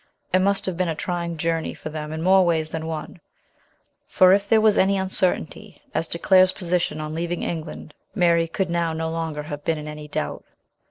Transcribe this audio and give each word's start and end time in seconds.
It 0.33 0.39
must 0.39 0.65
have 0.65 0.77
been 0.77 0.87
a 0.87 0.95
trying 0.95 1.37
journey 1.37 1.75
for 1.75 1.89
them 1.89 2.11
in 2.11 2.23
more 2.23 2.43
ways 2.43 2.69
than 2.69 2.87
one, 2.87 3.21
for 4.07 4.33
if 4.33 4.49
there 4.49 4.59
was 4.59 4.75
any 4.75 4.97
uncertainty 4.97 5.83
as 5.93 6.07
to 6.07 6.17
Claire's 6.17 6.53
position 6.53 6.99
on 6.99 7.13
leaving 7.13 7.43
England, 7.43 7.93
Mary 8.15 8.47
could 8.47 8.71
now 8.71 8.93
no 8.93 9.11
longer 9.11 9.43
have 9.43 9.63
been 9.63 9.77
in 9.77 9.87
any 9.87 10.07
doubt. 10.07 10.43